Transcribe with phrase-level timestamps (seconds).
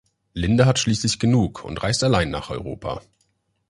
[0.33, 3.01] Linda hat schließlich genug und reist allein nach Europa.